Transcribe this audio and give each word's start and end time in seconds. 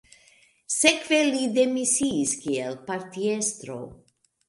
Sekve 0.75 1.19
li 1.27 1.43
demisiis 1.59 2.35
kiel 2.47 2.83
partiestro. 2.91 3.83